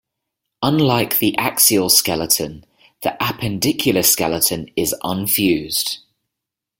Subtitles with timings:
[0.63, 2.65] Unlike the axial skeleton,
[3.03, 5.99] the appendicular skeleton is unfused.